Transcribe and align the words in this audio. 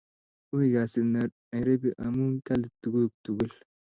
Ui 0.55 0.67
kasit 0.73 1.07
nairobi 1.15 1.89
ngamun 1.97 2.33
kali 2.47 2.67
tukuk 2.81 3.13
tugul 3.23 3.51